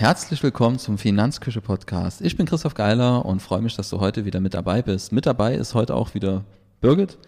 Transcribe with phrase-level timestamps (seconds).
[0.00, 2.22] Herzlich willkommen zum Finanzküche Podcast.
[2.22, 5.12] Ich bin Christoph Geiler und freue mich, dass du heute wieder mit dabei bist.
[5.12, 6.42] Mit dabei ist heute auch wieder
[6.80, 7.18] Birgit.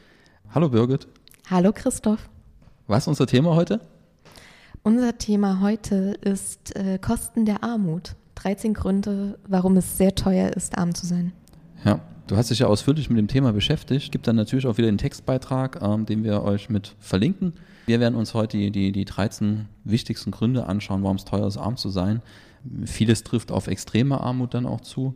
[0.54, 1.07] Hallo Birgit.
[1.50, 2.30] Hallo Christoph.
[2.86, 3.79] Was ist unser Thema heute?
[4.82, 8.14] Unser Thema heute ist äh, Kosten der Armut.
[8.36, 11.35] 13 Gründe, warum es sehr teuer ist, arm zu sein.
[11.85, 14.11] Ja, du hast dich ja ausführlich mit dem Thema beschäftigt.
[14.13, 17.52] Gibt dann natürlich auch wieder den Textbeitrag, ähm, den wir euch mit verlinken.
[17.85, 21.58] Wir werden uns heute die, die, die 13 wichtigsten Gründe anschauen, warum es teuer ist,
[21.58, 22.22] arm zu sein.
[22.84, 25.14] Vieles trifft auf extreme Armut dann auch zu.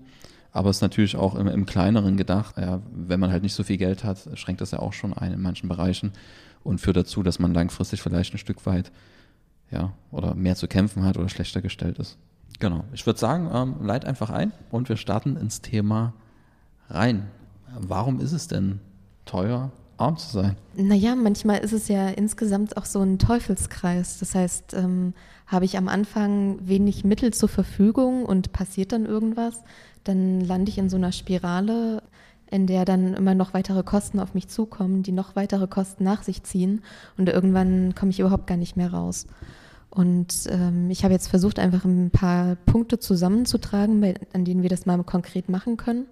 [0.53, 2.57] Aber es ist natürlich auch im, im Kleineren gedacht.
[2.57, 5.33] Ja, wenn man halt nicht so viel Geld hat, schränkt das ja auch schon ein
[5.33, 6.13] in manchen Bereichen
[6.65, 8.91] und führt dazu, dass man langfristig vielleicht ein Stück weit
[9.71, 12.17] ja, oder mehr zu kämpfen hat oder schlechter gestellt ist.
[12.59, 12.85] Genau.
[12.93, 16.15] Ich würde sagen, ähm, leit einfach ein und wir starten ins Thema
[16.89, 17.29] rein.
[17.79, 18.81] Warum ist es denn
[19.25, 20.57] teuer, arm zu sein?
[20.75, 24.19] Naja, manchmal ist es ja insgesamt auch so ein Teufelskreis.
[24.19, 25.15] Das heißt, ähm,
[25.47, 29.63] habe ich am Anfang wenig Mittel zur Verfügung und passiert dann irgendwas,
[30.05, 32.03] dann lande ich in so einer Spirale,
[32.51, 36.23] in der dann immer noch weitere Kosten auf mich zukommen, die noch weitere Kosten nach
[36.23, 36.83] sich ziehen
[37.17, 39.27] und irgendwann komme ich überhaupt gar nicht mehr raus.
[39.91, 44.69] Und ähm, ich habe jetzt versucht, einfach ein paar Punkte zusammenzutragen, bei, an denen wir
[44.69, 46.07] das mal konkret machen können.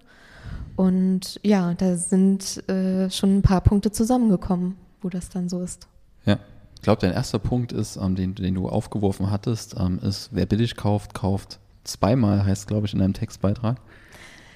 [0.75, 5.87] Und ja, da sind äh, schon ein paar Punkte zusammengekommen, wo das dann so ist.
[6.25, 6.39] Ja,
[6.75, 10.45] ich glaube, dein erster Punkt ist, ähm, den, den, du aufgeworfen hattest, ähm, ist, wer
[10.45, 13.79] billig kauft, kauft zweimal, heißt, glaube ich, in deinem Textbeitrag.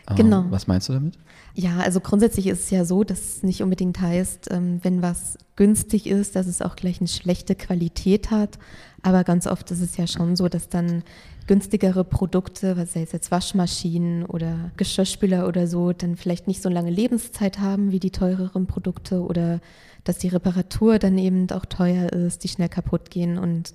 [0.09, 0.45] Ähm, genau.
[0.50, 1.17] Was meinst du damit?
[1.53, 5.38] Ja, also grundsätzlich ist es ja so, dass es nicht unbedingt heißt, ähm, wenn was
[5.56, 8.59] günstig ist, dass es auch gleich eine schlechte Qualität hat.
[9.02, 11.03] Aber ganz oft ist es ja schon so, dass dann
[11.50, 16.91] günstigere Produkte, was heißt jetzt Waschmaschinen oder Geschirrspüler oder so, dann vielleicht nicht so lange
[16.91, 19.59] Lebenszeit haben wie die teureren Produkte oder
[20.03, 23.73] dass die Reparatur dann eben auch teuer ist, die schnell kaputt gehen und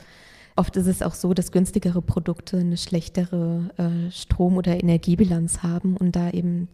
[0.56, 5.96] Oft ist es auch so, dass günstigere Produkte eine schlechtere äh, Strom- oder Energiebilanz haben
[5.96, 6.68] und da eben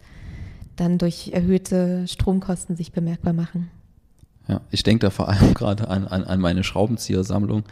[0.75, 3.71] dann durch erhöhte Stromkosten sich bemerkbar machen.
[4.47, 7.63] Ja, ich denke da vor allem gerade an, an, an meine Schraubenziehersammlung.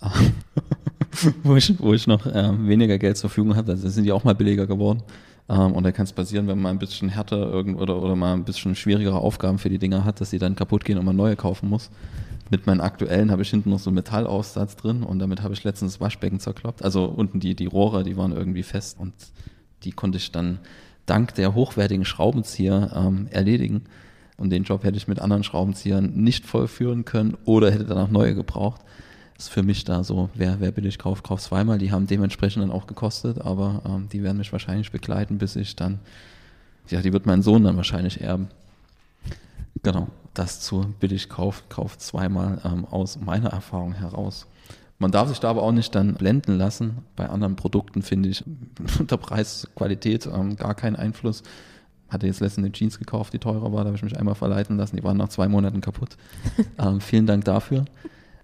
[1.42, 4.24] wo, ich, wo ich noch äh, weniger Geld zur Verfügung habe, also sind die auch
[4.24, 5.02] mal billiger geworden.
[5.48, 8.34] Ähm, und da kann es passieren, wenn man ein bisschen härter irgend oder, oder mal
[8.34, 11.16] ein bisschen schwierigere Aufgaben für die Dinger hat, dass sie dann kaputt gehen und man
[11.16, 11.90] neue kaufen muss.
[12.50, 15.64] Mit meinen aktuellen habe ich hinten noch so einen Metallaussatz drin und damit habe ich
[15.64, 16.82] letztens das Waschbecken zerkloppt.
[16.82, 19.12] Also unten die, die Rohre, die waren irgendwie fest und
[19.84, 20.58] die konnte ich dann
[21.06, 23.82] dank der hochwertigen Schraubenzieher ähm, erledigen.
[24.36, 28.34] Und den Job hätte ich mit anderen Schraubenziehern nicht vollführen können oder hätte danach neue
[28.34, 28.82] gebraucht
[29.38, 31.78] ist für mich da so, wer, wer billig kauft, kauft zweimal.
[31.78, 35.76] Die haben dementsprechend dann auch gekostet, aber ähm, die werden mich wahrscheinlich begleiten, bis ich
[35.76, 36.00] dann,
[36.88, 38.48] ja, die wird mein Sohn dann wahrscheinlich erben.
[39.84, 44.46] Genau, das zu billig kauft, kauft zweimal ähm, aus meiner Erfahrung heraus.
[44.98, 46.98] Man darf sich da aber auch nicht dann blenden lassen.
[47.14, 48.44] Bei anderen Produkten finde ich
[48.98, 51.44] unter Preis, Qualität ähm, gar keinen Einfluss.
[52.08, 54.76] Hatte jetzt letztens eine Jeans gekauft, die teurer war, da habe ich mich einmal verleiten
[54.76, 54.96] lassen.
[54.96, 56.16] Die waren nach zwei Monaten kaputt.
[56.78, 57.84] ähm, vielen Dank dafür.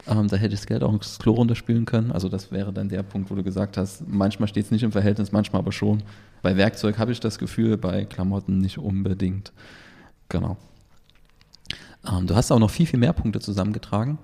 [0.06, 2.12] Ähm, da hätte ich das Geld auch ins Klo runterspülen können.
[2.12, 4.92] Also das wäre dann der Punkt, wo du gesagt hast, manchmal steht es nicht im
[4.92, 6.02] Verhältnis, manchmal aber schon.
[6.42, 9.52] Bei Werkzeug habe ich das Gefühl, bei Klamotten nicht unbedingt.
[10.28, 10.56] Genau.
[12.06, 14.18] Ähm, du hast auch noch viel, viel mehr Punkte zusammengetragen.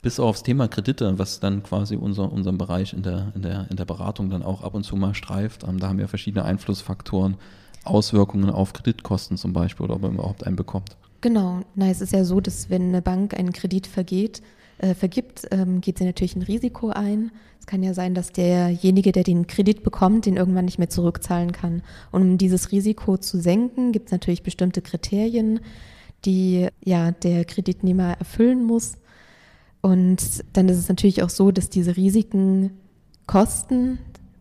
[0.00, 3.76] Bis aufs Thema Kredite, was dann quasi unser, unseren Bereich in der, in, der, in
[3.76, 5.64] der Beratung dann auch ab und zu mal streift.
[5.64, 7.36] Ähm, da haben wir verschiedene Einflussfaktoren,
[7.84, 10.96] Auswirkungen auf Kreditkosten zum Beispiel oder ob man überhaupt einen bekommt.
[11.20, 11.62] Genau.
[11.74, 14.40] Na, es ist ja so, dass wenn eine Bank einen Kredit vergeht,
[14.78, 17.30] äh, vergibt, ähm, geht sie natürlich ein Risiko ein.
[17.60, 21.52] Es kann ja sein, dass derjenige, der den Kredit bekommt, den irgendwann nicht mehr zurückzahlen
[21.52, 21.82] kann.
[22.12, 25.60] Und um dieses Risiko zu senken, gibt es natürlich bestimmte Kriterien,
[26.24, 28.94] die ja der Kreditnehmer erfüllen muss.
[29.80, 32.70] Und dann ist es natürlich auch so, dass diese Risiken
[33.26, 33.98] kosten.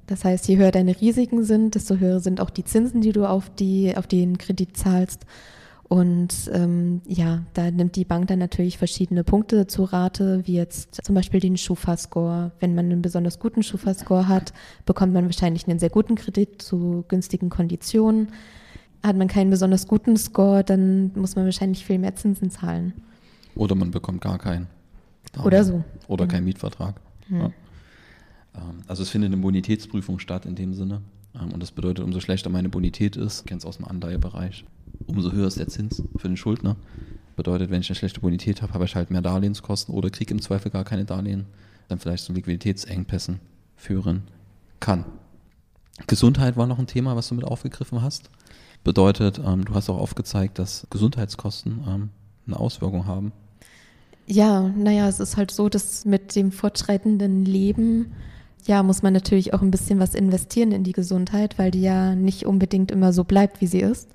[0.07, 3.25] Das heißt, je höher deine Risiken sind, desto höher sind auch die Zinsen, die du
[3.25, 5.25] auf, die, auf den Kredit zahlst.
[5.89, 11.05] Und ähm, ja, da nimmt die Bank dann natürlich verschiedene Punkte zu Rate, wie jetzt
[11.05, 12.51] zum Beispiel den Schufa-Score.
[12.59, 14.51] Wenn man einen besonders guten Schufa-Score hat,
[14.85, 18.29] bekommt man wahrscheinlich einen sehr guten Kredit zu günstigen Konditionen.
[19.01, 22.93] Hat man keinen besonders guten Score, dann muss man wahrscheinlich viel mehr Zinsen zahlen.
[23.55, 24.67] Oder man bekommt gar keinen.
[25.43, 25.83] Oder so.
[26.07, 26.29] Oder mhm.
[26.29, 26.99] keinen Mietvertrag.
[27.29, 27.39] Mhm.
[27.39, 27.45] Ja.
[28.55, 31.01] Ähm, also es findet eine Bonitätsprüfung statt in dem Sinne.
[31.39, 34.65] Ähm, und das bedeutet, umso schlechter meine Bonität ist, kennst aus dem Anleihebereich,
[35.05, 36.75] umso höher ist der Zins für den Schuldner.
[37.35, 40.41] Bedeutet, wenn ich eine schlechte Bonität habe, habe ich halt mehr Darlehenskosten oder kriege im
[40.41, 41.45] Zweifel gar keine Darlehen,
[41.87, 43.39] dann vielleicht zu Liquiditätsengpässen
[43.75, 44.23] führen
[44.79, 45.05] kann.
[46.07, 48.29] Gesundheit war noch ein Thema, was du mit aufgegriffen hast.
[48.83, 52.09] Bedeutet, ähm, du hast auch aufgezeigt, dass Gesundheitskosten ähm,
[52.45, 53.31] eine Auswirkung haben.
[54.27, 58.13] Ja, naja, es ist halt so, dass mit dem fortschreitenden Leben
[58.67, 62.15] ja, muss man natürlich auch ein bisschen was investieren in die Gesundheit, weil die ja
[62.15, 64.09] nicht unbedingt immer so bleibt, wie sie ist.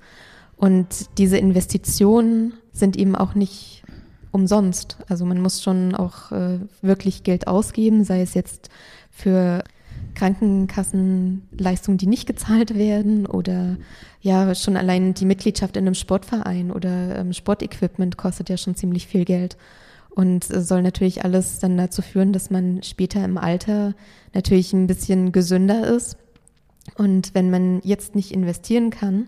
[0.55, 3.83] Und diese Investitionen sind eben auch nicht
[4.31, 4.97] umsonst.
[5.09, 8.69] Also man muss schon auch äh, wirklich Geld ausgeben, sei es jetzt
[9.09, 9.63] für
[10.13, 13.77] Krankenkassenleistungen, die nicht gezahlt werden oder
[14.21, 19.07] ja, schon allein die Mitgliedschaft in einem Sportverein oder ähm, Sportequipment kostet ja schon ziemlich
[19.07, 19.57] viel Geld
[20.15, 23.95] und soll natürlich alles dann dazu führen, dass man später im Alter
[24.33, 26.17] natürlich ein bisschen gesünder ist.
[26.95, 29.27] Und wenn man jetzt nicht investieren kann,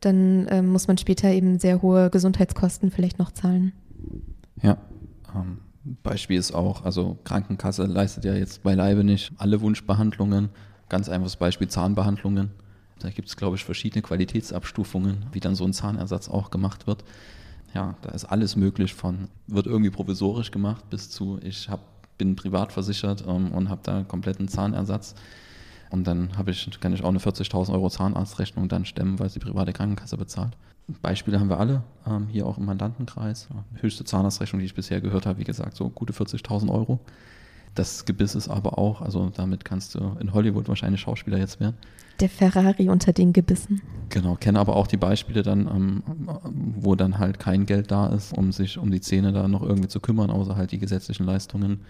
[0.00, 3.72] dann äh, muss man später eben sehr hohe Gesundheitskosten vielleicht noch zahlen.
[4.62, 4.78] Ja,
[5.34, 5.58] ähm,
[6.02, 10.50] Beispiel ist auch, also Krankenkasse leistet ja jetzt beileibe nicht alle Wunschbehandlungen.
[10.88, 12.50] Ganz einfaches Beispiel Zahnbehandlungen.
[12.98, 17.04] Da gibt es, glaube ich, verschiedene Qualitätsabstufungen, wie dann so ein Zahnersatz auch gemacht wird.
[17.74, 21.80] Ja, da ist alles möglich von, wird irgendwie provisorisch gemacht, bis zu, ich hab,
[22.18, 25.14] bin privat versichert ähm, und habe da kompletten Zahnersatz.
[25.90, 29.40] Und dann ich, kann ich auch eine 40.000 Euro Zahnarztrechnung dann stemmen, weil es die
[29.40, 30.56] private Krankenkasse bezahlt.
[31.02, 33.48] Beispiele haben wir alle, ähm, hier auch im Mandantenkreis.
[33.74, 37.00] Höchste Zahnarztrechnung, die ich bisher gehört habe, wie gesagt, so gute 40.000 Euro.
[37.74, 41.76] Das Gebiss ist aber auch, also damit kannst du in Hollywood wahrscheinlich Schauspieler jetzt werden.
[42.18, 43.80] Der Ferrari unter den Gebissen.
[44.10, 46.02] Genau, kenne aber auch die Beispiele dann, ähm,
[46.76, 49.88] wo dann halt kein Geld da ist, um sich um die Zähne da noch irgendwie
[49.88, 51.80] zu kümmern, außer halt die gesetzlichen Leistungen.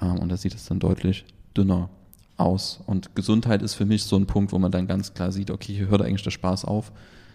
[0.00, 1.24] Ähm, und da sieht es dann deutlich
[1.56, 1.88] dünner
[2.36, 2.80] aus.
[2.86, 5.74] Und Gesundheit ist für mich so ein Punkt, wo man dann ganz klar sieht, okay,
[5.74, 6.92] hier hört eigentlich der Spaß auf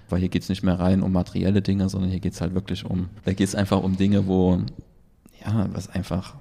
[0.10, 2.54] weil hier geht es nicht mehr rein um materielle Dinge, sondern hier geht es halt
[2.54, 4.62] wirklich um, da geht es einfach um Dinge, wo,
[5.46, 6.36] ja, was einfach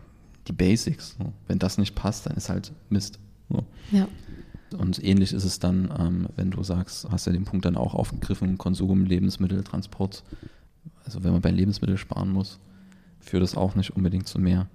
[0.48, 1.32] die Basics, so.
[1.48, 3.18] wenn das nicht passt, dann ist halt Mist.
[3.48, 3.64] So.
[3.92, 4.08] Ja.
[4.78, 7.94] Und ähnlich ist es dann, ähm, wenn du sagst, hast ja den Punkt dann auch
[7.94, 10.24] aufgegriffen, Konsum, Lebensmittel, Transport.
[11.04, 12.58] Also wenn man bei Lebensmitteln sparen muss,
[13.20, 14.66] führt das auch nicht unbedingt zu mehr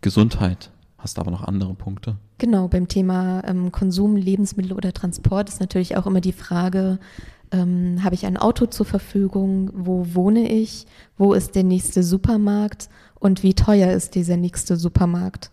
[0.00, 0.70] Gesundheit.
[0.98, 2.16] Hast du aber noch andere Punkte?
[2.38, 6.98] Genau, beim Thema ähm, Konsum, Lebensmittel oder Transport ist natürlich auch immer die Frage,
[7.52, 9.70] ähm, habe ich ein Auto zur Verfügung?
[9.72, 10.86] Wo wohne ich?
[11.16, 12.88] Wo ist der nächste Supermarkt?
[13.26, 15.50] Und wie teuer ist dieser nächste Supermarkt?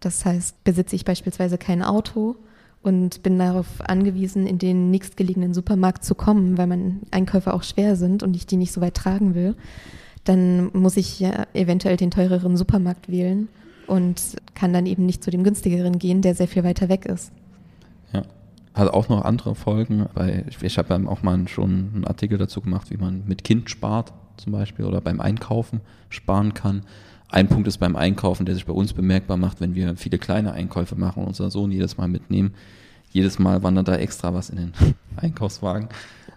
[0.00, 2.36] Das heißt, besitze ich beispielsweise kein Auto
[2.82, 7.96] und bin darauf angewiesen, in den nächstgelegenen Supermarkt zu kommen, weil meine Einkäufe auch schwer
[7.96, 9.56] sind und ich die nicht so weit tragen will,
[10.24, 13.48] dann muss ich ja eventuell den teureren Supermarkt wählen
[13.86, 14.20] und
[14.52, 17.32] kann dann eben nicht zu dem günstigeren gehen, der sehr viel weiter weg ist.
[18.12, 18.20] Ja.
[18.74, 22.60] Hat auch noch andere Folgen, weil ich, ich habe auch mal schon einen Artikel dazu
[22.60, 26.82] gemacht, wie man mit Kind spart zum Beispiel oder beim Einkaufen sparen kann.
[27.28, 30.52] Ein Punkt ist beim Einkaufen, der sich bei uns bemerkbar macht, wenn wir viele kleine
[30.52, 32.52] Einkäufe machen und unser Sohn jedes Mal mitnehmen.
[33.10, 34.72] Jedes Mal wandert da extra was in den
[35.16, 35.88] Einkaufswagen.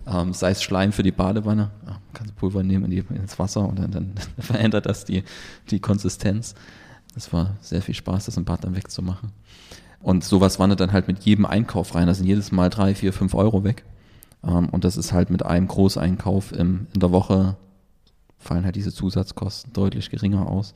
[0.07, 3.67] Ähm, sei es Schleim für die Badewanne, ja, kannst Pulver nehmen in die, ins Wasser
[3.67, 5.23] und dann, dann verändert das die,
[5.69, 6.55] die Konsistenz.
[7.13, 9.31] Das war sehr viel Spaß, das im Bad dann wegzumachen.
[10.01, 12.07] Und sowas wandert dann halt mit jedem Einkauf rein.
[12.07, 13.83] Da sind jedes Mal drei, vier, fünf Euro weg.
[14.45, 17.57] Ähm, und das ist halt mit einem Großeinkauf in der Woche
[18.37, 20.73] fallen halt diese Zusatzkosten deutlich geringer aus.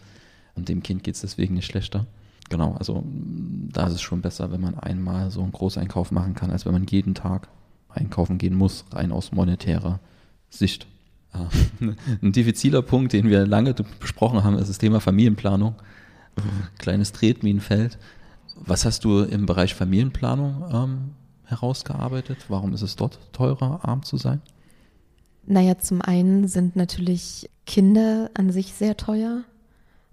[0.56, 2.06] Und dem Kind geht es deswegen nicht schlechter.
[2.50, 3.03] Genau, also
[3.71, 6.73] da ist es schon besser, wenn man einmal so einen Großeinkauf machen kann, als wenn
[6.73, 7.48] man jeden Tag
[7.89, 10.00] einkaufen gehen muss, rein aus monetärer
[10.50, 10.88] Sicht.
[11.34, 15.75] Äh, ein diffiziler Punkt, den wir lange besprochen haben, ist das Thema Familienplanung.
[16.79, 17.98] Kleines Tretminenfeld.
[18.55, 20.98] Was hast du im Bereich Familienplanung ähm,
[21.45, 22.45] herausgearbeitet?
[22.50, 24.41] Warum ist es dort teurer, arm zu sein?
[25.46, 29.43] Naja, zum einen sind natürlich Kinder an sich sehr teuer.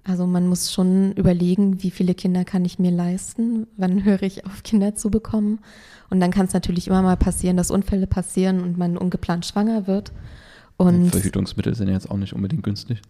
[0.04, 4.46] Also man muss schon überlegen, wie viele Kinder kann ich mir leisten, wann höre ich
[4.46, 5.58] auf, Kinder zu bekommen.
[6.10, 9.86] Und dann kann es natürlich immer mal passieren, dass Unfälle passieren und man ungeplant schwanger
[9.86, 10.12] wird.
[10.76, 13.02] Und Verhütungsmittel sind jetzt auch nicht unbedingt günstig.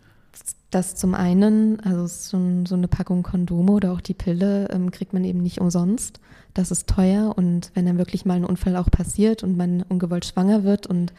[0.70, 5.12] Das zum einen, also so, so eine Packung Kondome oder auch die Pille ähm, kriegt
[5.12, 6.20] man eben nicht umsonst.
[6.54, 10.24] Das ist teuer und wenn dann wirklich mal ein Unfall auch passiert und man ungewollt
[10.24, 11.12] schwanger wird und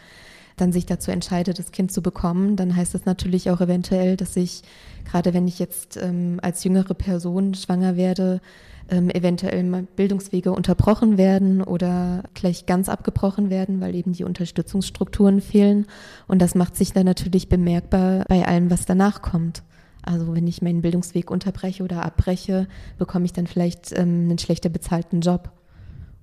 [0.58, 4.36] dann sich dazu entscheidet, das Kind zu bekommen, dann heißt das natürlich auch eventuell, dass
[4.36, 4.64] ich,
[5.06, 8.42] gerade wenn ich jetzt ähm, als jüngere Person schwanger werde,
[8.90, 15.86] ähm, eventuell Bildungswege unterbrochen werden oder gleich ganz abgebrochen werden, weil eben die Unterstützungsstrukturen fehlen.
[16.28, 19.64] Und das macht sich dann natürlich bemerkbar bei allem, was danach kommt.
[20.02, 24.70] Also wenn ich meinen Bildungsweg unterbreche oder abbreche, bekomme ich dann vielleicht ähm, einen schlechter
[24.70, 25.52] bezahlten Job.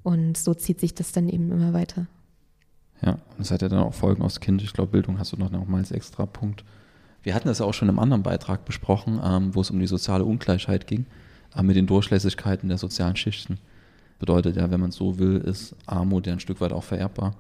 [0.03, 2.07] Und so zieht sich das dann eben immer weiter.
[3.05, 4.63] Ja, das hat ja dann auch Folgen aufs Kind.
[4.63, 6.65] Ich glaube, Bildung hast du noch mal als extra Punkt.
[7.23, 9.87] Wir hatten das ja auch schon im anderen Beitrag besprochen, ähm, wo es um die
[9.87, 11.07] soziale Ungleichheit ging,
[11.55, 13.59] äh, mit den Durchlässigkeiten der sozialen Schichten.
[14.19, 17.35] Bedeutet ja, wenn man so will, ist Armut ja ein Stück weit auch vererbbar.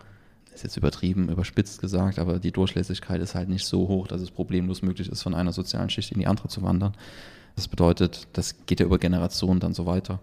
[0.54, 4.30] Ist jetzt übertrieben, überspitzt gesagt, aber die Durchlässigkeit ist halt nicht so hoch, dass es
[4.30, 6.94] problemlos möglich ist, von einer sozialen Schicht in die andere zu wandern.
[7.56, 10.20] Das bedeutet, das geht ja über Generationen dann so weiter.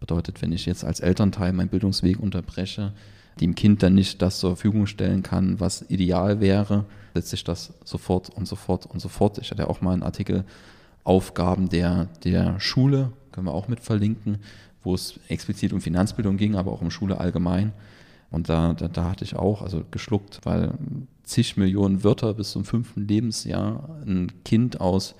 [0.00, 2.92] Bedeutet, wenn ich jetzt als Elternteil meinen Bildungsweg unterbreche,
[3.40, 7.74] dem Kind dann nicht das zur Verfügung stellen kann, was ideal wäre, setzt sich das
[7.84, 9.38] sofort und sofort und sofort.
[9.38, 10.44] Ich hatte auch mal einen Artikel
[11.04, 14.38] Aufgaben der, der Schule, können wir auch mit verlinken,
[14.82, 17.72] wo es explizit um Finanzbildung ging, aber auch um Schule allgemein.
[18.30, 20.72] Und da, da, da hatte ich auch also geschluckt, weil
[21.22, 25.14] zig Millionen Wörter bis zum fünften Lebensjahr ein Kind aus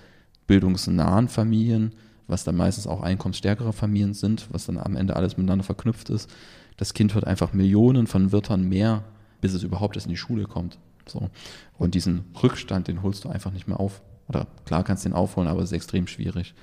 [0.46, 1.92] bildungsnahen Familien,
[2.26, 6.30] was dann meistens auch einkommensstärkere Familien sind, was dann am Ende alles miteinander verknüpft ist.
[6.76, 9.04] Das Kind hört einfach Millionen von Wörtern mehr,
[9.40, 10.78] bis es überhaupt erst in die Schule kommt.
[11.06, 11.30] So.
[11.78, 14.02] Und diesen Rückstand, den holst du einfach nicht mehr auf.
[14.28, 16.54] Oder klar kannst du den aufholen, aber es ist extrem schwierig.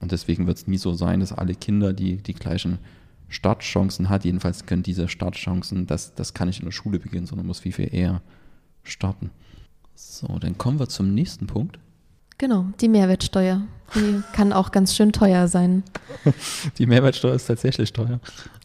[0.00, 2.78] Und deswegen wird es nie so sein, dass alle Kinder die, die gleichen
[3.28, 4.24] Startchancen hat.
[4.24, 7.72] Jedenfalls können diese Startchancen, das, das kann nicht in der Schule beginnen, sondern muss viel,
[7.72, 8.22] viel eher
[8.82, 9.30] starten.
[9.94, 11.78] So, dann kommen wir zum nächsten Punkt.
[12.38, 13.62] Genau, die Mehrwertsteuer.
[13.94, 15.84] Die kann auch ganz schön teuer sein.
[16.78, 18.18] Die Mehrwertsteuer ist tatsächlich teuer.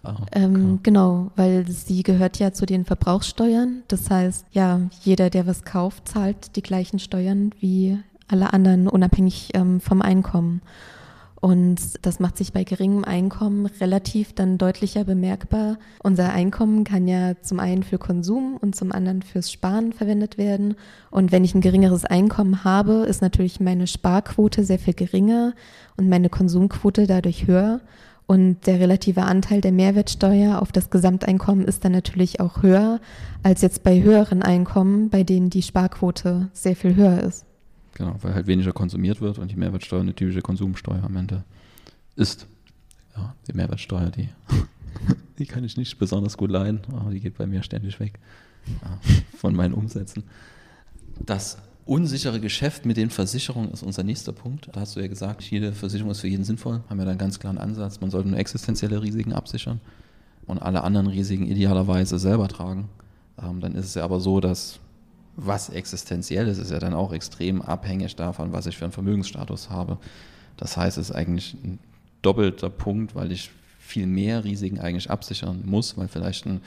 [0.03, 3.83] Oh, ähm, genau, weil sie gehört ja zu den Verbrauchssteuern.
[3.87, 9.49] Das heißt, ja, jeder, der was kauft, zahlt die gleichen Steuern wie alle anderen, unabhängig
[9.53, 10.61] ähm, vom Einkommen.
[11.41, 15.79] Und das macht sich bei geringem Einkommen relativ dann deutlicher bemerkbar.
[16.03, 20.75] Unser Einkommen kann ja zum einen für Konsum und zum anderen fürs Sparen verwendet werden.
[21.09, 25.53] Und wenn ich ein geringeres Einkommen habe, ist natürlich meine Sparquote sehr viel geringer
[25.97, 27.81] und meine Konsumquote dadurch höher.
[28.27, 32.99] Und der relative Anteil der Mehrwertsteuer auf das Gesamteinkommen ist dann natürlich auch höher
[33.41, 37.45] als jetzt bei höheren Einkommen, bei denen die Sparquote sehr viel höher ist.
[38.01, 41.43] Genau, weil halt weniger konsumiert wird und die Mehrwertsteuer eine typische Konsumsteuer am Ende
[42.15, 42.47] ist.
[43.15, 44.27] Ja, die Mehrwertsteuer, die,
[45.37, 48.17] die kann ich nicht besonders gut leiden, aber die geht bei mir ständig weg
[48.81, 48.97] ja,
[49.37, 50.23] von meinen Umsätzen.
[51.19, 54.69] Das unsichere Geschäft mit den Versicherungen ist unser nächster Punkt.
[54.71, 56.81] Da hast du ja gesagt, jede Versicherung ist für jeden sinnvoll.
[56.89, 58.01] Haben wir da einen ganz klaren Ansatz.
[58.01, 59.79] Man sollte nur existenzielle Risiken absichern
[60.47, 62.89] und alle anderen Risiken idealerweise selber tragen.
[63.39, 64.79] Ähm, dann ist es ja aber so, dass
[65.35, 69.69] was existenziell ist, ist ja dann auch extrem abhängig davon, was ich für einen Vermögensstatus
[69.69, 69.97] habe.
[70.57, 71.79] Das heißt, es ist eigentlich ein
[72.21, 76.61] doppelter Punkt, weil ich viel mehr Risiken eigentlich absichern muss, weil vielleicht ein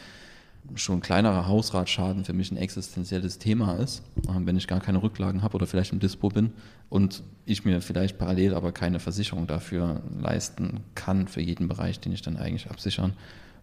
[0.76, 5.56] schon kleinerer Hausratschaden für mich ein existenzielles Thema ist, wenn ich gar keine Rücklagen habe
[5.56, 6.52] oder vielleicht im Dispo bin
[6.88, 12.12] und ich mir vielleicht parallel aber keine Versicherung dafür leisten kann für jeden Bereich, den
[12.12, 13.12] ich dann eigentlich absichern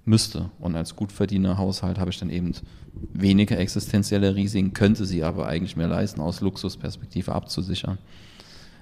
[0.06, 0.50] müsste.
[0.60, 2.54] Und als Gutverdienerhaushalt habe ich dann eben
[3.14, 7.98] weniger existenzielle Risiken, könnte sie aber eigentlich mehr leisten, aus Luxusperspektive abzusichern.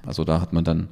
[0.06, 0.88] Also da hat man dann,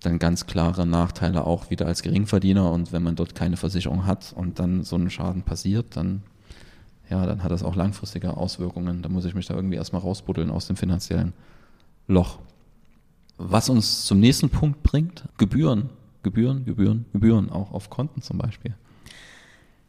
[0.00, 4.32] dann ganz klare Nachteile auch wieder als Geringverdiener und wenn man dort keine Versicherung hat
[4.34, 6.22] und dann so ein Schaden passiert, dann,
[7.10, 9.02] ja, dann hat das auch langfristige Auswirkungen.
[9.02, 11.32] Da muss ich mich da irgendwie erstmal rausbuddeln aus dem finanziellen
[12.08, 12.38] Loch.
[13.38, 15.90] Was uns zum nächsten Punkt bringt, Gebühren,
[16.22, 18.74] Gebühren, Gebühren, Gebühren, auch auf Konten zum Beispiel.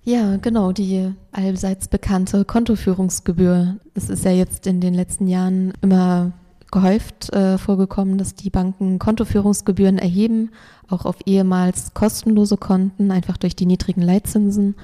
[0.07, 3.75] Ja, genau, die allseits bekannte Kontoführungsgebühr.
[3.93, 6.31] Es ist ja jetzt in den letzten Jahren immer
[6.71, 10.51] gehäuft äh, vorgekommen, dass die Banken Kontoführungsgebühren erheben,
[10.87, 14.75] auch auf ehemals kostenlose Konten, einfach durch die niedrigen Leitzinsen.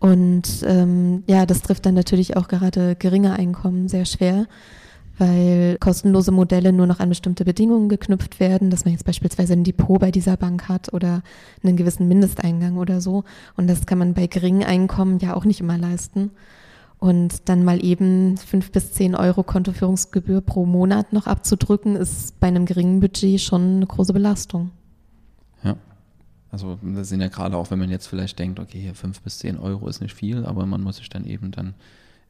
[0.00, 4.48] Und ähm, ja, das trifft dann natürlich auch gerade geringe Einkommen sehr schwer
[5.18, 9.64] weil kostenlose Modelle nur noch an bestimmte Bedingungen geknüpft werden, dass man jetzt beispielsweise ein
[9.64, 11.22] Depot bei dieser Bank hat oder
[11.62, 13.24] einen gewissen Mindesteingang oder so.
[13.56, 16.30] Und das kann man bei geringen Einkommen ja auch nicht immer leisten.
[16.98, 22.48] Und dann mal eben fünf bis zehn Euro Kontoführungsgebühr pro Monat noch abzudrücken, ist bei
[22.48, 24.70] einem geringen Budget schon eine große Belastung.
[25.62, 25.76] Ja.
[26.50, 29.58] Also das sind ja gerade auch, wenn man jetzt vielleicht denkt, okay, fünf bis zehn
[29.58, 31.74] Euro ist nicht viel, aber man muss sich dann eben dann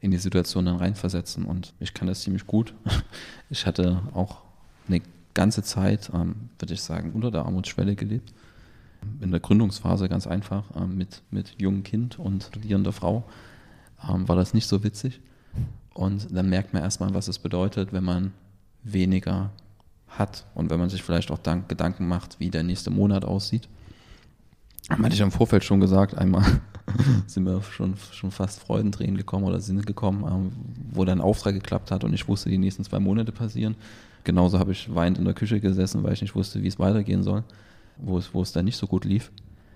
[0.01, 2.73] in die Situation dann reinversetzen und ich kann das ziemlich gut.
[3.51, 4.43] Ich hatte auch
[4.87, 5.01] eine
[5.33, 8.31] ganze Zeit, ähm, würde ich sagen, unter der Armutsschwelle gelebt.
[9.21, 13.23] In der Gründungsphase ganz einfach ähm, mit, mit jungem Kind und studierender Frau
[14.07, 15.19] ähm, war das nicht so witzig.
[15.95, 18.33] Und dann merkt man erstmal, was es bedeutet, wenn man
[18.83, 19.49] weniger
[20.07, 23.67] hat und wenn man sich vielleicht auch Gedanken macht, wie der nächste Monat aussieht.
[24.89, 26.61] Hatte ich im Vorfeld schon gesagt, einmal
[27.27, 30.51] sind mir schon, schon fast Freudentränen gekommen oder sind gekommen, ähm,
[30.91, 33.75] wo dann Auftrag geklappt hat und ich wusste, die nächsten zwei Monate passieren.
[34.23, 37.23] Genauso habe ich weinend in der Küche gesessen, weil ich nicht wusste, wie es weitergehen
[37.23, 37.43] soll,
[37.97, 39.31] wo es, wo es dann nicht so gut lief.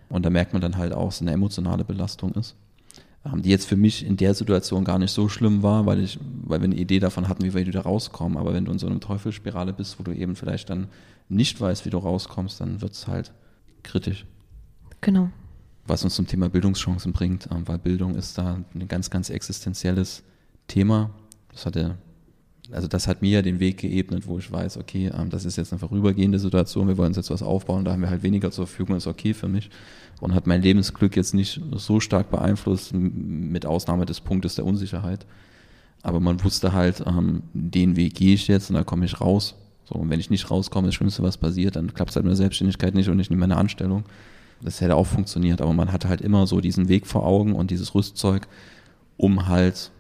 [0.10, 2.56] Und da merkt man dann halt auch, dass es eine emotionale Belastung ist,
[3.26, 6.20] ähm, die jetzt für mich in der Situation gar nicht so schlimm war, weil ich,
[6.44, 8.38] weil wir eine Idee davon hatten, wie wir wieder rauskommen.
[8.38, 10.88] Aber wenn du in so einer Teufelsspirale bist, wo du eben vielleicht dann
[11.30, 13.32] nicht weißt, wie du rauskommst, dann wird es halt
[13.82, 14.26] kritisch.
[15.02, 15.30] Genau
[15.86, 20.24] was uns zum Thema Bildungschancen bringt, ähm, weil Bildung ist da ein ganz, ganz existenzielles
[20.68, 21.12] Thema.
[21.52, 21.98] Das hatte
[22.72, 25.58] also das hat mir ja den Weg geebnet, wo ich weiß, okay, ähm, das ist
[25.58, 28.52] jetzt eine vorübergehende Situation, wir wollen uns jetzt was aufbauen, da haben wir halt weniger
[28.52, 29.70] zur Verfügung, ist okay für mich
[30.22, 35.26] und hat mein Lebensglück jetzt nicht so stark beeinflusst, mit Ausnahme des Punktes der Unsicherheit.
[36.02, 39.56] Aber man wusste halt, ähm, den Weg gehe ich jetzt und da komme ich raus.
[39.86, 42.32] So, und wenn ich nicht rauskomme, das Schlimmste, was passiert, dann klappt es halt mit
[42.32, 44.04] der Selbstständigkeit nicht und nicht in meiner Anstellung.
[44.62, 47.72] Das hätte auch funktioniert, aber man hatte halt immer so diesen Weg vor Augen und
[47.72, 48.48] dieses Rüstzeug,
[49.18, 49.92] um halt,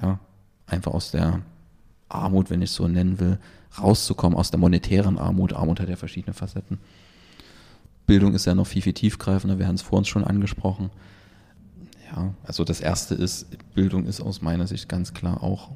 [0.00, 0.18] ja,
[0.66, 1.42] einfach aus der
[2.08, 3.38] Armut, wenn ich es so nennen will,
[3.78, 5.52] rauszukommen, aus der monetären Armut.
[5.52, 6.78] Armut hat ja verschiedene Facetten.
[8.06, 10.90] Bildung ist ja noch viel, viel tiefgreifender, wir haben es vor uns schon angesprochen.
[12.10, 15.70] Ja, also das erste ist, Bildung ist aus meiner Sicht ganz klar auch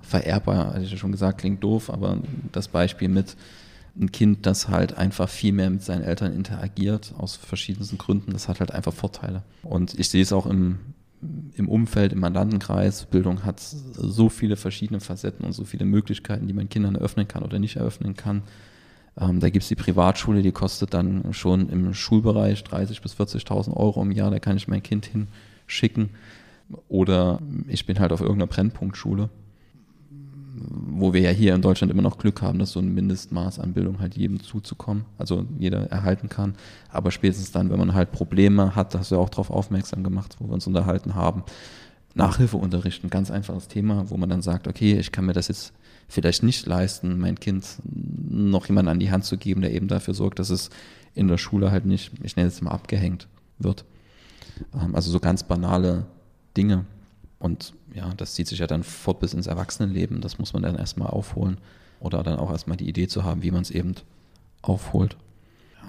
[0.00, 2.18] vererbbar, hatte ich ja schon gesagt, klingt doof, aber
[2.52, 3.36] das Beispiel mit
[3.96, 8.48] ein Kind, das halt einfach viel mehr mit seinen Eltern interagiert, aus verschiedensten Gründen, das
[8.48, 9.42] hat halt einfach Vorteile.
[9.62, 10.78] Und ich sehe es auch im,
[11.54, 13.06] im Umfeld, im Mandantenkreis.
[13.06, 17.42] Bildung hat so viele verschiedene Facetten und so viele Möglichkeiten, die man Kindern eröffnen kann
[17.42, 18.42] oder nicht eröffnen kann.
[19.20, 23.74] Ähm, da gibt es die Privatschule, die kostet dann schon im Schulbereich 30.000 bis 40.000
[23.74, 26.10] Euro im Jahr, da kann ich mein Kind hinschicken.
[26.88, 29.30] Oder ich bin halt auf irgendeiner Brennpunktschule
[30.60, 33.72] wo wir ja hier in Deutschland immer noch Glück haben, dass so ein Mindestmaß an
[33.72, 36.54] Bildung halt jedem zuzukommen, also jeder erhalten kann.
[36.90, 40.36] Aber spätestens dann, wenn man halt Probleme hat, hast du ja auch darauf aufmerksam gemacht,
[40.38, 41.44] wo wir uns unterhalten haben,
[42.14, 45.72] Nachhilfeunterricht, ein ganz einfaches Thema, wo man dann sagt, okay, ich kann mir das jetzt
[46.08, 50.14] vielleicht nicht leisten, mein Kind noch jemanden an die Hand zu geben, der eben dafür
[50.14, 50.70] sorgt, dass es
[51.14, 53.84] in der Schule halt nicht, ich nenne es mal abgehängt wird.
[54.74, 56.06] Ähm, also so ganz banale
[56.56, 56.86] Dinge.
[57.38, 60.20] Und ja, das zieht sich ja dann fort bis ins Erwachsenenleben.
[60.20, 61.58] Das muss man dann erstmal aufholen.
[62.00, 63.94] Oder dann auch erstmal die Idee zu haben, wie man es eben
[64.62, 65.16] aufholt.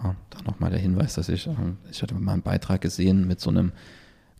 [0.04, 3.40] Ja, dann nochmal der Hinweis, dass ich, ähm, ich hatte mal einen Beitrag gesehen mit
[3.40, 3.72] so einem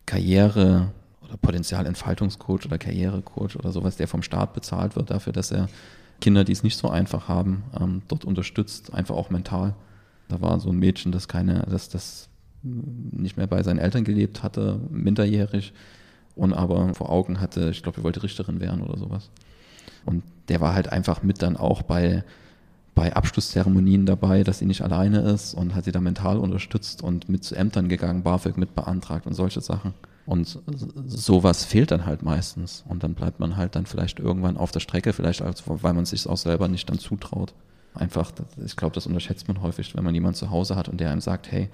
[0.06, 5.68] Karriere- oder Potenzialentfaltungscoach oder Karrierecoach oder sowas, der vom Staat bezahlt wird dafür, dass er
[6.20, 9.74] Kinder, die es nicht so einfach haben, ähm, dort unterstützt, einfach auch mental.
[10.28, 12.28] Da war so ein Mädchen, das keine, das, das
[12.62, 15.72] nicht mehr bei seinen Eltern gelebt hatte, minderjährig,
[16.40, 19.28] und aber vor Augen hatte, ich glaube, er wollte Richterin werden oder sowas.
[20.06, 22.24] Und der war halt einfach mit dann auch bei,
[22.94, 27.28] bei Abschlusszeremonien dabei, dass sie nicht alleine ist und hat sie da mental unterstützt und
[27.28, 29.92] mit zu Ämtern gegangen, BAföG mit beantragt und solche Sachen.
[30.24, 30.58] Und
[31.06, 32.84] sowas fehlt dann halt meistens.
[32.88, 36.06] Und dann bleibt man halt dann vielleicht irgendwann auf der Strecke, vielleicht als, weil man
[36.06, 37.52] sich auch selber nicht dann zutraut.
[37.92, 38.32] Einfach,
[38.64, 41.20] ich glaube, das unterschätzt man häufig, wenn man jemanden zu Hause hat und der einem
[41.20, 41.68] sagt, hey,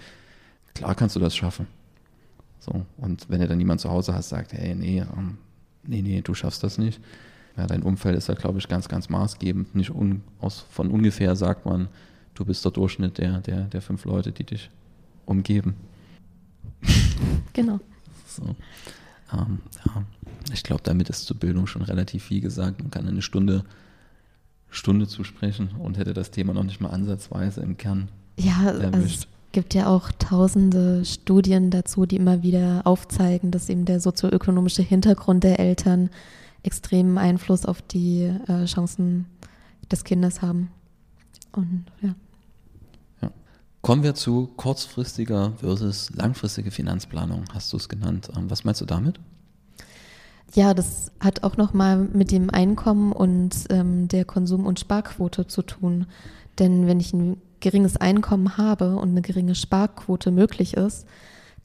[0.74, 1.68] klar kannst du das schaffen.
[2.58, 5.38] So, und wenn du dann niemand zu Hause hast, sagt, hey, nee, ähm,
[5.84, 7.00] nee, nee, du schaffst das nicht.
[7.56, 9.74] Ja, dein Umfeld ist da, glaube ich, ganz, ganz maßgebend.
[9.74, 11.88] Nicht un, aus, von ungefähr sagt man,
[12.34, 14.70] du bist der Durchschnitt der, der, der fünf Leute, die dich
[15.24, 15.74] umgeben.
[17.54, 17.80] Genau.
[18.26, 18.54] So.
[19.32, 20.04] Ähm, ja.
[20.52, 22.80] Ich glaube, damit ist zur Bildung schon relativ viel gesagt.
[22.82, 23.64] Man kann eine Stunde,
[24.68, 29.26] Stunde zusprechen und hätte das Thema noch nicht mal ansatzweise im Kern ja, erwischt.
[29.56, 35.44] Gibt ja auch tausende Studien dazu, die immer wieder aufzeigen, dass eben der sozioökonomische Hintergrund
[35.44, 36.10] der Eltern
[36.62, 39.24] extremen Einfluss auf die äh, Chancen
[39.90, 40.70] des Kindes haben.
[41.52, 42.14] Und ja.
[43.22, 43.30] ja.
[43.80, 48.28] Kommen wir zu kurzfristiger versus langfristiger Finanzplanung, hast du es genannt.
[48.36, 49.18] Ähm, was meinst du damit?
[50.52, 55.62] Ja, das hat auch nochmal mit dem Einkommen und ähm, der Konsum- und Sparquote zu
[55.62, 56.04] tun.
[56.58, 61.06] Denn wenn ich ein geringes Einkommen habe und eine geringe Sparquote möglich ist,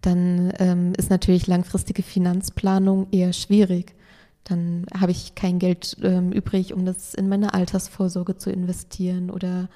[0.01, 3.95] dann ähm, ist natürlich langfristige Finanzplanung eher schwierig.
[4.43, 9.69] Dann habe ich kein Geld ähm, übrig, um das in meine Altersvorsorge zu investieren oder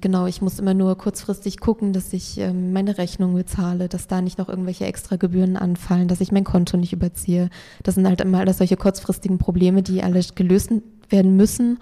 [0.00, 4.22] genau, ich muss immer nur kurzfristig gucken, dass ich ähm, meine Rechnung bezahle, dass da
[4.22, 7.50] nicht noch irgendwelche extra Gebühren anfallen, dass ich mein Konto nicht überziehe.
[7.82, 10.70] Das sind halt immer alles solche kurzfristigen Probleme, die alle gelöst
[11.10, 11.78] werden müssen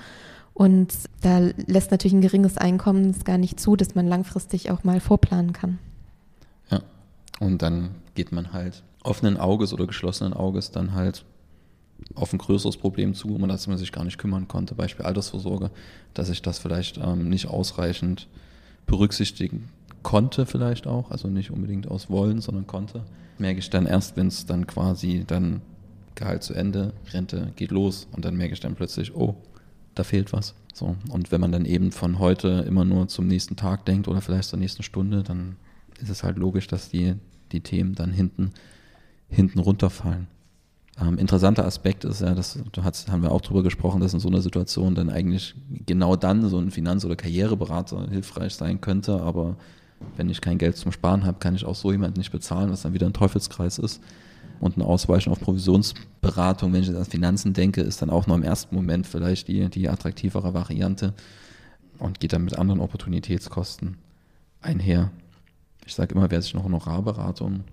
[0.54, 4.84] und da lässt natürlich ein geringes Einkommen es gar nicht zu, dass man langfristig auch
[4.84, 5.78] mal vorplanen kann.
[6.70, 6.82] Ja,
[7.40, 11.24] und dann geht man halt offenen Auges oder geschlossenen Auges dann halt
[12.14, 14.74] auf ein größeres Problem zu, um das man sich gar nicht kümmern konnte.
[14.74, 15.70] Beispiel Altersvorsorge,
[16.14, 18.28] dass ich das vielleicht ähm, nicht ausreichend
[18.86, 19.68] berücksichtigen
[20.02, 23.04] konnte vielleicht auch, also nicht unbedingt aus Wollen, sondern konnte.
[23.38, 25.62] Merke ich dann erst, wenn es dann quasi dann
[26.14, 29.34] Gehalt zu Ende, Rente geht los und dann merke ich dann plötzlich, oh,
[29.94, 30.54] da fehlt was.
[30.72, 30.96] So.
[31.10, 34.48] Und wenn man dann eben von heute immer nur zum nächsten Tag denkt oder vielleicht
[34.48, 35.56] zur nächsten Stunde, dann
[36.00, 37.14] ist es halt logisch, dass die,
[37.52, 38.52] die Themen dann hinten,
[39.28, 40.26] hinten runterfallen.
[41.00, 44.28] Ähm, interessanter Aspekt ist ja, das hast, haben wir auch drüber gesprochen, dass in so
[44.28, 45.54] einer Situation dann eigentlich
[45.86, 49.56] genau dann so ein Finanz- oder Karriereberater hilfreich sein könnte, aber
[50.16, 52.82] wenn ich kein Geld zum Sparen habe, kann ich auch so jemanden nicht bezahlen, was
[52.82, 54.02] dann wieder ein Teufelskreis ist.
[54.62, 58.44] Und ein Ausweichen auf Provisionsberatung, wenn ich an Finanzen denke, ist dann auch noch im
[58.44, 61.14] ersten Moment vielleicht die, die attraktivere Variante
[61.98, 63.96] und geht dann mit anderen Opportunitätskosten
[64.60, 65.10] einher.
[65.84, 67.64] Ich sage immer, wer sich eine Honorarberatung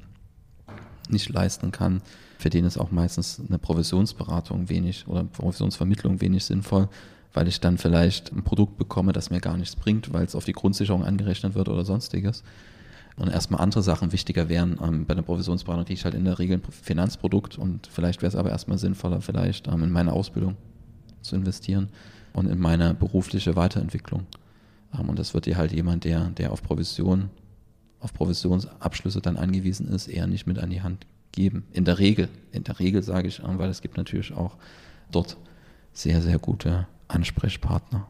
[1.10, 2.02] nicht leisten kann,
[2.39, 6.89] für den ist auch meistens eine Provisionsberatung wenig oder Provisionsvermittlung wenig sinnvoll,
[7.34, 10.45] weil ich dann vielleicht ein Produkt bekomme, das mir gar nichts bringt, weil es auf
[10.45, 12.43] die Grundsicherung angerechnet wird oder sonstiges.
[13.20, 14.80] Und erstmal andere Sachen wichtiger wären.
[14.82, 18.30] Ähm, bei einer Provisionsberatung kriege ich halt in der Regel ein Finanzprodukt und vielleicht wäre
[18.30, 20.56] es aber erstmal sinnvoller, vielleicht ähm, in meine Ausbildung
[21.22, 21.90] zu investieren
[22.34, 24.26] und in meine berufliche Weiterentwicklung.
[24.98, 27.30] Ähm, und das wird dir halt jemand, der, der auf Provision,
[28.00, 31.66] auf Provisionsabschlüsse dann angewiesen ist, eher nicht mit an die Hand geben.
[31.74, 34.56] In der Regel, in der Regel sage ich, weil es gibt natürlich auch
[35.12, 35.36] dort
[35.92, 38.08] sehr, sehr gute Ansprechpartner.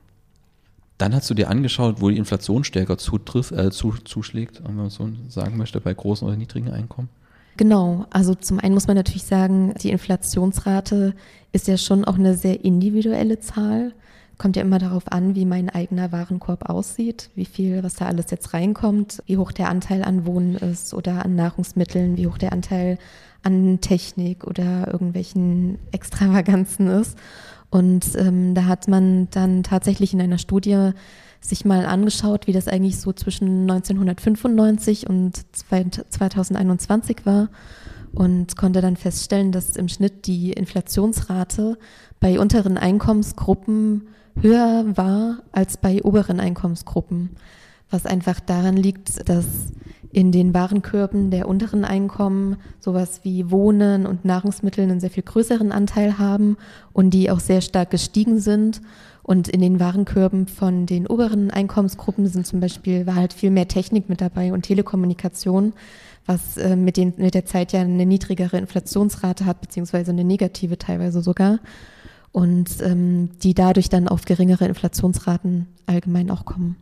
[1.00, 4.90] Dann hast du dir angeschaut, wo die Inflation stärker zutrifft, äh, zu, zuschlägt, wenn man
[4.90, 7.08] so sagen möchte, bei großen oder niedrigen Einkommen.
[7.56, 11.14] Genau, also zum einen muss man natürlich sagen, die Inflationsrate
[11.54, 13.94] ist ja schon auch eine sehr individuelle Zahl.
[14.38, 18.30] Kommt ja immer darauf an, wie mein eigener Warenkorb aussieht, wie viel, was da alles
[18.30, 22.52] jetzt reinkommt, wie hoch der Anteil an Wohnen ist oder an Nahrungsmitteln, wie hoch der
[22.52, 22.98] Anteil
[23.42, 27.18] an Technik oder irgendwelchen Extravaganzen ist.
[27.70, 30.92] Und ähm, da hat man dann tatsächlich in einer Studie
[31.42, 37.50] sich mal angeschaut, wie das eigentlich so zwischen 1995 und 2021 war
[38.14, 41.78] und konnte dann feststellen, dass im Schnitt die Inflationsrate
[42.20, 44.08] bei unteren Einkommensgruppen
[44.42, 47.32] höher war als bei oberen Einkommensgruppen,
[47.90, 49.46] was einfach daran liegt, dass
[50.12, 55.72] in den Warenkörben der unteren Einkommen sowas wie Wohnen und Nahrungsmittel einen sehr viel größeren
[55.72, 56.58] Anteil haben
[56.94, 58.82] und die auch sehr stark gestiegen sind.
[59.22, 63.68] Und in den Warenkörben von den oberen Einkommensgruppen sind zum Beispiel, war halt viel mehr
[63.68, 65.74] Technik mit dabei und Telekommunikation,
[66.26, 70.80] was äh, mit, den, mit der Zeit ja eine niedrigere Inflationsrate hat, beziehungsweise eine negative
[70.80, 71.60] teilweise sogar
[72.32, 76.76] und ähm, die dadurch dann auf geringere Inflationsraten allgemein auch kommen.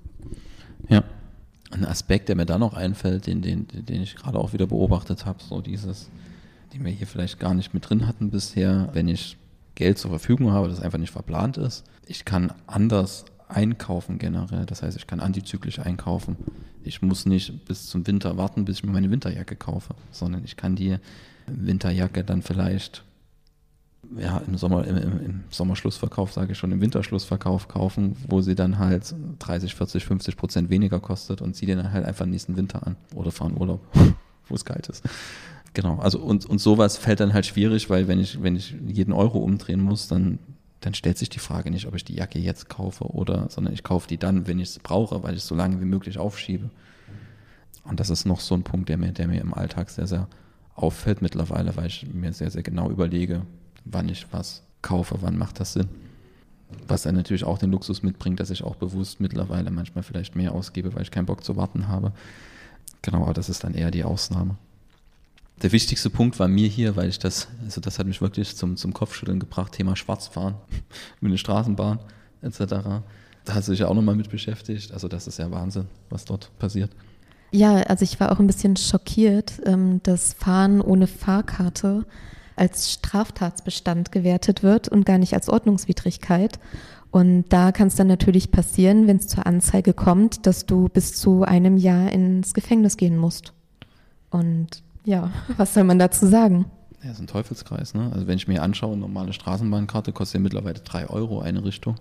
[0.87, 1.03] Ja,
[1.71, 5.25] ein Aspekt, der mir da noch einfällt, den, den, den ich gerade auch wieder beobachtet
[5.25, 6.09] habe, so dieses,
[6.73, 9.37] den wir hier vielleicht gar nicht mit drin hatten bisher, wenn ich
[9.75, 11.83] Geld zur Verfügung habe, das einfach nicht verplant ist.
[12.07, 16.35] Ich kann anders einkaufen generell, das heißt, ich kann antizyklisch einkaufen.
[16.83, 20.55] Ich muss nicht bis zum Winter warten, bis ich mir meine Winterjacke kaufe, sondern ich
[20.57, 20.97] kann die
[21.47, 23.03] Winterjacke dann vielleicht
[24.15, 28.79] ja, im, Sommer, im, im Sommerschlussverkauf, sage ich schon, im Winterschlussverkauf kaufen, wo sie dann
[28.79, 32.95] halt 30, 40, 50 Prozent weniger kostet und ziehe dann halt einfach nächsten Winter an
[33.15, 33.81] oder fahren Urlaub,
[34.47, 35.03] wo es kalt ist.
[35.73, 39.13] Genau, also und, und sowas fällt dann halt schwierig, weil wenn ich, wenn ich jeden
[39.13, 40.39] Euro umdrehen muss, dann,
[40.79, 43.83] dann stellt sich die Frage nicht, ob ich die Jacke jetzt kaufe oder, sondern ich
[43.83, 46.69] kaufe die dann, wenn ich sie brauche, weil ich es so lange wie möglich aufschiebe.
[47.83, 50.27] Und das ist noch so ein Punkt, der mir, der mir im Alltag sehr, sehr
[50.75, 53.43] auffällt mittlerweile, weil ich mir sehr, sehr genau überlege,
[53.91, 55.87] wann ich was kaufe, wann macht das Sinn.
[56.87, 60.53] Was dann natürlich auch den Luxus mitbringt, dass ich auch bewusst mittlerweile manchmal vielleicht mehr
[60.53, 62.11] ausgebe, weil ich keinen Bock zu warten habe.
[63.01, 64.55] Genau, aber das ist dann eher die Ausnahme.
[65.61, 68.77] Der wichtigste Punkt war mir hier, weil ich das, also das hat mich wirklich zum,
[68.77, 70.55] zum Kopfschütteln gebracht, Thema Schwarzfahren
[71.21, 71.99] mit der Straßenbahn
[72.41, 72.59] etc.
[73.45, 74.91] Da hast du dich ja auch nochmal mit beschäftigt.
[74.91, 76.91] Also das ist ja Wahnsinn, was dort passiert.
[77.51, 82.05] Ja, also ich war auch ein bisschen schockiert, ähm, dass Fahren ohne Fahrkarte
[82.57, 86.59] als Straftatsbestand gewertet wird und gar nicht als Ordnungswidrigkeit.
[87.11, 91.15] Und da kann es dann natürlich passieren, wenn es zur Anzeige kommt, dass du bis
[91.15, 93.53] zu einem Jahr ins Gefängnis gehen musst.
[94.29, 96.65] Und ja, was soll man dazu sagen?
[97.03, 97.93] Ja, ist ein Teufelskreis.
[97.93, 98.11] Ne?
[98.13, 101.95] Also wenn ich mir anschaue, eine normale Straßenbahnkarte kostet ja mittlerweile drei Euro eine Richtung.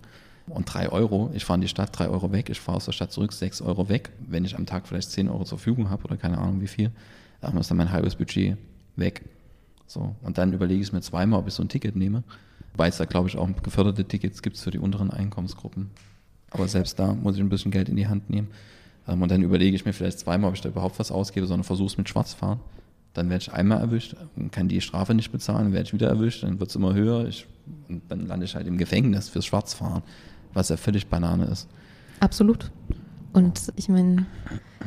[0.49, 2.93] Und drei Euro, ich fahre in die Stadt, drei Euro weg, ich fahre aus der
[2.93, 4.11] Stadt zurück, sechs Euro weg.
[4.25, 6.91] Wenn ich am Tag vielleicht zehn Euro zur Verfügung habe oder keine Ahnung wie viel,
[7.41, 8.57] dann ist dann mein halbes Budget
[8.95, 9.23] weg.
[9.87, 12.23] So, und dann überlege ich mir zweimal, ob ich so ein Ticket nehme.
[12.73, 15.89] Wobei es da, glaube ich, auch geförderte Tickets gibt für die unteren Einkommensgruppen.
[16.51, 18.49] Aber selbst da muss ich ein bisschen Geld in die Hand nehmen.
[19.07, 21.63] Ähm, und dann überlege ich mir vielleicht zweimal, ob ich da überhaupt was ausgebe, sondern
[21.63, 22.59] versuche es mit Schwarzfahren.
[23.13, 24.15] Dann werde ich einmal erwischt,
[24.51, 27.27] kann die Strafe nicht bezahlen, dann werde ich wieder erwischt, dann wird es immer höher.
[27.27, 27.47] Ich,
[27.89, 30.03] und dann lande ich halt im Gefängnis fürs Schwarzfahren,
[30.53, 31.67] was ja völlig Banane ist.
[32.19, 32.69] Absolut.
[33.37, 34.25] Und ich meine,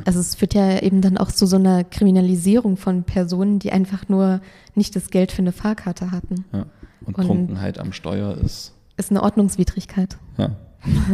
[0.04, 4.08] also es führt ja eben dann auch zu so einer Kriminalisierung von Personen, die einfach
[4.08, 4.40] nur
[4.74, 6.44] nicht das Geld für eine Fahrkarte hatten.
[6.52, 6.66] Ja.
[7.04, 8.74] Und, und Trunkenheit am Steuer ist.
[8.96, 10.18] Ist eine Ordnungswidrigkeit.
[10.36, 10.56] Ja.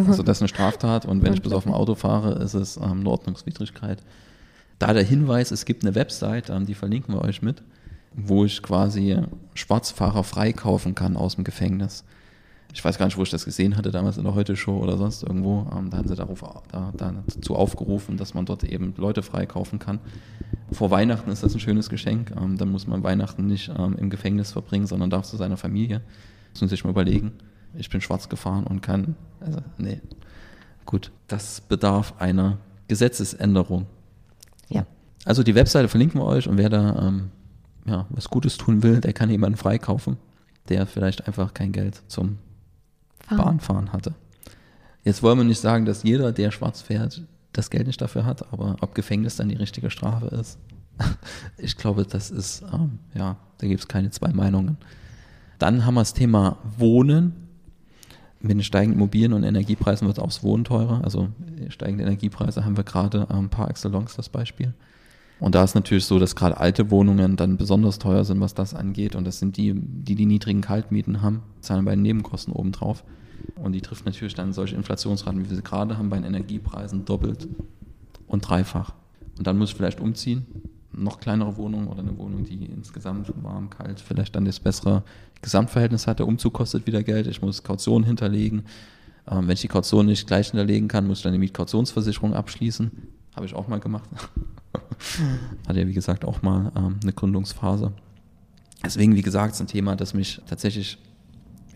[0.06, 2.76] Also das ist eine Straftat und wenn ich bis auf dem Auto fahre, ist es
[2.76, 4.02] ähm, eine Ordnungswidrigkeit.
[4.78, 7.62] Da der Hinweis, es gibt eine Website, ähm, die verlinken wir euch mit,
[8.14, 9.18] wo ich quasi
[9.54, 12.04] Schwarzfahrer freikaufen kann aus dem Gefängnis
[12.72, 15.22] ich weiß gar nicht, wo ich das gesehen hatte, damals in der Heute-Show oder sonst
[15.22, 15.66] irgendwo.
[15.74, 19.98] Ähm, da haben sie darauf, da, dazu aufgerufen, dass man dort eben Leute freikaufen kann.
[20.72, 22.32] Vor Weihnachten ist das ein schönes Geschenk.
[22.36, 26.02] Ähm, dann muss man Weihnachten nicht ähm, im Gefängnis verbringen, sondern darf zu seiner Familie.
[26.52, 27.32] Das muss man sich mal überlegen.
[27.78, 30.00] Ich bin schwarz gefahren und kann, also nee.
[30.84, 33.86] Gut, das bedarf einer Gesetzesänderung.
[34.68, 34.86] Ja.
[35.24, 37.30] Also die Webseite verlinken wir euch und wer da ähm,
[37.86, 40.16] ja, was Gutes tun will, der kann jemanden freikaufen,
[40.68, 42.38] der vielleicht einfach kein Geld zum
[43.20, 43.38] Fahren.
[43.38, 44.14] Bahnfahren hatte.
[45.04, 48.52] Jetzt wollen wir nicht sagen, dass jeder, der schwarz fährt, das Geld nicht dafür hat,
[48.52, 50.58] aber ob Gefängnis dann die richtige Strafe ist,
[51.58, 54.78] ich glaube, das ist, ähm, ja, da gibt es keine zwei Meinungen.
[55.58, 57.34] Dann haben wir das Thema Wohnen.
[58.40, 61.02] Mit den steigenden Immobilien- und Energiepreisen wird auch das Wohnen teurer.
[61.02, 61.28] Also
[61.68, 64.74] steigende Energiepreise haben wir gerade ähm, par excellence das Beispiel.
[65.38, 68.74] Und da ist natürlich so, dass gerade alte Wohnungen dann besonders teuer sind, was das
[68.74, 69.14] angeht.
[69.14, 73.04] Und das sind die, die die niedrigen Kaltmieten haben, zahlen bei den Nebenkosten obendrauf.
[73.56, 77.04] Und die trifft natürlich dann solche Inflationsraten, wie wir sie gerade haben, bei den Energiepreisen
[77.04, 77.48] doppelt
[78.26, 78.94] und dreifach.
[79.36, 80.46] Und dann muss ich vielleicht umziehen,
[80.92, 85.02] noch kleinere Wohnung oder eine Wohnung, die insgesamt warm, kalt vielleicht dann das bessere
[85.42, 86.18] Gesamtverhältnis hat.
[86.18, 88.64] Der Umzug kostet wieder Geld, ich muss Kaution hinterlegen.
[89.30, 92.90] Ähm, wenn ich die Kaution nicht gleich hinterlegen kann, muss ich dann eine Mietkautionsversicherung abschließen.
[93.36, 94.08] Habe ich auch mal gemacht.
[95.68, 97.92] Hat ja, wie gesagt, auch mal ähm, eine Gründungsphase.
[98.84, 100.98] Deswegen, wie gesagt, ist ein Thema, das mich tatsächlich,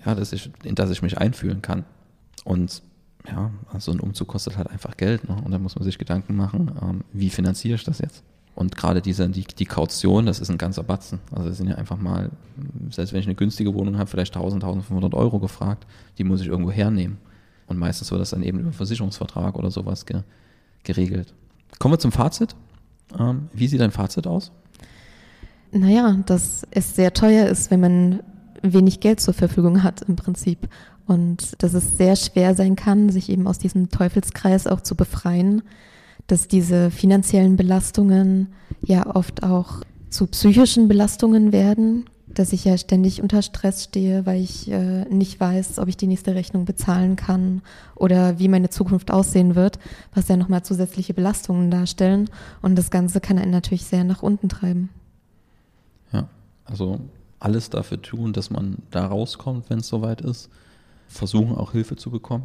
[0.05, 1.85] ja, dass ich, in das ich mich einfühlen kann.
[2.45, 2.83] Und
[3.29, 5.29] ja, so ein Umzug kostet halt einfach Geld.
[5.29, 5.37] Ne?
[5.45, 8.25] Und da muss man sich Gedanken machen, ähm, wie finanziere ich das jetzt?
[8.55, 11.21] Und gerade diese, die, die Kaution, das ist ein ganzer Batzen.
[11.31, 12.31] Also das sind ja einfach mal,
[12.91, 15.87] selbst wenn ich eine günstige Wohnung habe, vielleicht 1000, 1500 Euro gefragt,
[16.19, 17.19] die muss ich irgendwo hernehmen.
[17.67, 20.23] Und meistens wird das dann eben über Versicherungsvertrag oder sowas ge,
[20.83, 21.33] geregelt.
[21.81, 22.55] Kommen wir zum Fazit.
[23.19, 24.53] Ähm, wie sieht dein Fazit aus?
[25.73, 28.21] Naja, dass es sehr teuer ist, wenn man
[28.63, 30.69] wenig Geld zur Verfügung hat im Prinzip.
[31.07, 35.63] Und dass es sehr schwer sein kann, sich eben aus diesem Teufelskreis auch zu befreien.
[36.27, 38.49] Dass diese finanziellen Belastungen
[38.83, 44.41] ja oft auch zu psychischen Belastungen werden, dass ich ja ständig unter Stress stehe, weil
[44.41, 47.63] ich äh, nicht weiß, ob ich die nächste Rechnung bezahlen kann
[47.95, 49.79] oder wie meine Zukunft aussehen wird,
[50.15, 52.31] was ja nochmal zusätzliche Belastungen darstellen.
[52.63, 54.91] Und das Ganze kann einen natürlich sehr nach unten treiben.
[56.13, 56.29] Ja,
[56.65, 57.01] also
[57.41, 60.51] alles dafür tun, dass man da rauskommt, wenn es soweit ist.
[61.09, 62.45] Versuchen auch Hilfe zu bekommen.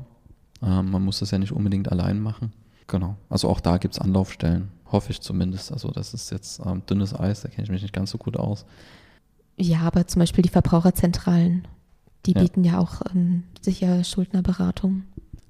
[0.63, 2.51] Ähm, man muss das ja nicht unbedingt allein machen.
[2.87, 3.17] Genau.
[3.29, 4.69] Also auch da gibt es Anlaufstellen.
[4.91, 5.71] Hoffe ich zumindest.
[5.71, 8.37] Also das ist jetzt ähm, dünnes Eis, da kenne ich mich nicht ganz so gut
[8.37, 8.65] aus.
[9.57, 11.67] Ja, aber zum Beispiel die Verbraucherzentralen,
[12.25, 12.41] die Ja.
[12.41, 15.03] bieten ja auch ähm, sicher Schuldnerberatung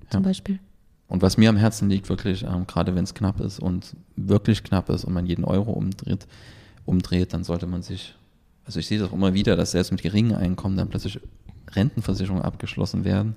[0.09, 0.27] zum Ja.
[0.27, 0.59] Beispiel.
[1.07, 4.63] Und was mir am Herzen liegt, wirklich, ähm, gerade wenn es knapp ist und wirklich
[4.63, 6.27] knapp ist und man jeden Euro umdreht,
[6.85, 8.15] umdreht, dann sollte man sich,
[8.65, 11.19] also ich sehe das auch immer wieder, dass selbst mit geringen Einkommen dann plötzlich
[11.75, 13.35] Rentenversicherungen abgeschlossen werden,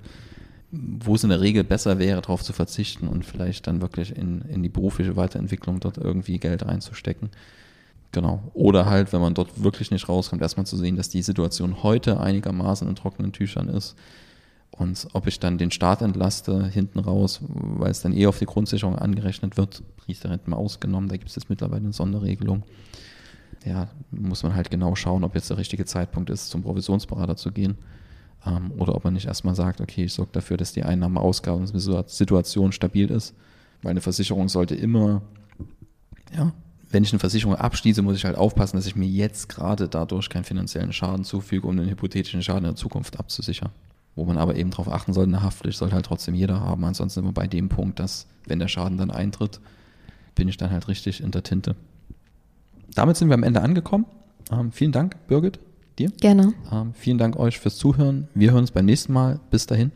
[0.71, 4.41] wo es in der Regel besser wäre, darauf zu verzichten und vielleicht dann wirklich in,
[4.41, 7.29] in die berufliche Weiterentwicklung dort irgendwie Geld reinzustecken.
[8.11, 8.51] Genau.
[8.53, 12.19] Oder halt, wenn man dort wirklich nicht rauskommt, erstmal zu sehen, dass die Situation heute
[12.19, 13.95] einigermaßen in trockenen Tüchern ist.
[14.71, 18.45] Und ob ich dann den Staat entlaste, hinten raus, weil es dann eh auf die
[18.45, 22.63] Grundsicherung angerechnet wird, Riester-Renten mal ausgenommen, da gibt es jetzt mittlerweile eine Sonderregelung.
[23.65, 27.51] Ja, muss man halt genau schauen, ob jetzt der richtige Zeitpunkt ist, zum Provisionsberater zu
[27.51, 27.77] gehen.
[28.45, 33.11] Ähm, oder ob man nicht erstmal sagt, okay, ich sorge dafür, dass die Einnahme-Ausgaben-Situation stabil
[33.11, 33.35] ist.
[33.81, 35.21] Weil eine Versicherung sollte immer,
[36.33, 36.53] ja,
[36.91, 40.29] wenn ich eine Versicherung abschließe, muss ich halt aufpassen, dass ich mir jetzt gerade dadurch
[40.29, 43.69] keinen finanziellen Schaden zufüge, um den hypothetischen Schaden in der Zukunft abzusichern.
[44.15, 46.83] Wo man aber eben darauf achten sollte, eine Haftpflicht soll halt trotzdem jeder haben.
[46.83, 49.59] Ansonsten sind wir bei dem Punkt, dass, wenn der Schaden dann eintritt,
[50.35, 51.75] bin ich dann halt richtig in der Tinte.
[52.95, 54.05] Damit sind wir am Ende angekommen.
[54.51, 55.59] Ähm, vielen Dank, Birgit,
[55.99, 56.09] dir.
[56.19, 56.53] Gerne.
[56.71, 58.27] Ähm, vielen Dank euch fürs Zuhören.
[58.33, 59.39] Wir hören uns beim nächsten Mal.
[59.51, 59.91] Bis dahin.